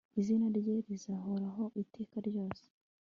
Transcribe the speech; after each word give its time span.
izina 0.19 0.47
rye 0.57 0.75
rizahoraho 0.87 1.63
iteka 1.83 2.17
ryose 2.27 2.65